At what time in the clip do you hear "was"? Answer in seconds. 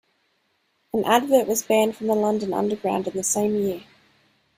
1.47-1.61